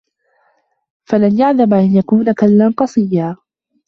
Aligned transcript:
فَلَنْ 1.05 1.39
يَعْدَمَ 1.39 1.73
أَنْ 1.73 1.95
يَكُونَ 1.95 2.31
كَلًّا 2.33 2.73
قَصِيًّا 2.77 3.37